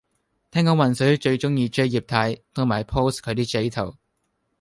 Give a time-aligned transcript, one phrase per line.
[0.49, 3.95] 聽講渾水最鍾意 J 葉太，同埋 post 佢啲 J 圖